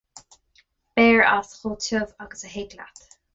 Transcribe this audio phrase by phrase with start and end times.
[0.97, 3.07] Beir as chomh tiubh agus a thig leat.